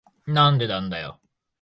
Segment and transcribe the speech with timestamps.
[0.25, 1.19] なんでなんだよ。